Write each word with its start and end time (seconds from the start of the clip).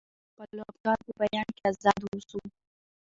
د 0.03 0.03
خپلو 0.29 0.61
افکارو 0.71 1.03
په 1.07 1.13
بیان 1.21 1.47
کې 1.55 1.63
ازاد 1.71 1.97
واوسو. 2.03 2.39